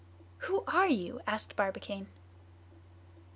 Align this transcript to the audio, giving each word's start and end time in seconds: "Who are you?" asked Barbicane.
"Who 0.47 0.63
are 0.65 0.87
you?" 0.87 1.21
asked 1.27 1.55
Barbicane. 1.55 2.07